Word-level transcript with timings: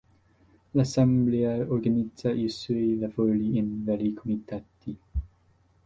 L'assemblea 0.73 1.59
organizza 1.69 2.31
i 2.31 2.49
suoi 2.49 2.97
lavori 2.97 3.59
in 3.59 3.83
vari 3.83 4.15
comitati. 4.15 4.97